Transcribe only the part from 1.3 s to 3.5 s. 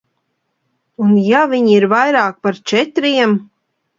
viņi ir vairāk par četriem?